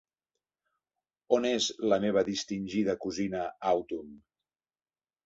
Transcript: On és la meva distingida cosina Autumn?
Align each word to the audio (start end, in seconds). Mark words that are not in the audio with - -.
On 1.35 1.43
és 1.49 1.67
la 1.93 1.99
meva 2.05 2.23
distingida 2.31 2.97
cosina 3.05 3.43
Autumn? 3.73 4.17